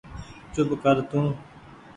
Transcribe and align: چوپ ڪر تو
چوپ 0.53 0.69
ڪر 0.83 0.95
تو 1.09 1.19